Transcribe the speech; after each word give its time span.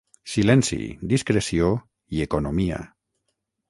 Silenci, 0.35 0.79
discreció 1.13 1.69
i 2.17 2.27
economia 2.29 2.85